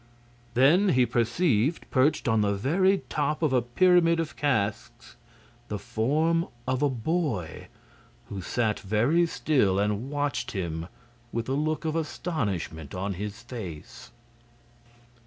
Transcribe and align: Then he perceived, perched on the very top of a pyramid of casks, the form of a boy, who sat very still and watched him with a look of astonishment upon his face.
Then 0.55 0.89
he 0.89 1.05
perceived, 1.05 1.85
perched 1.91 2.27
on 2.27 2.41
the 2.41 2.55
very 2.55 3.03
top 3.07 3.43
of 3.43 3.53
a 3.53 3.61
pyramid 3.61 4.19
of 4.19 4.35
casks, 4.35 5.15
the 5.67 5.77
form 5.77 6.47
of 6.67 6.81
a 6.81 6.89
boy, 6.89 7.67
who 8.27 8.41
sat 8.41 8.79
very 8.79 9.27
still 9.27 9.77
and 9.77 10.09
watched 10.09 10.53
him 10.53 10.87
with 11.31 11.47
a 11.47 11.51
look 11.53 11.85
of 11.85 11.95
astonishment 11.95 12.95
upon 12.95 13.13
his 13.13 13.43
face. 13.43 14.09